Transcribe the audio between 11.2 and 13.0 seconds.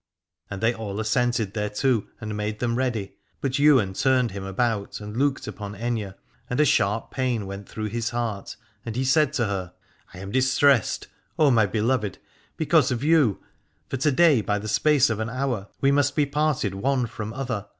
O my beloved, because